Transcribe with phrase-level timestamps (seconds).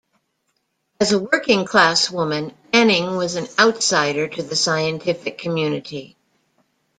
[0.99, 6.17] As a working-class woman, Anning was an outsider to the scientific community.